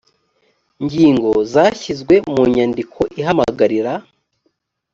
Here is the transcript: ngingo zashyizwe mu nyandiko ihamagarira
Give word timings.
ngingo 0.85 1.31
zashyizwe 1.53 2.15
mu 2.31 2.41
nyandiko 2.53 3.01
ihamagarira 3.19 3.93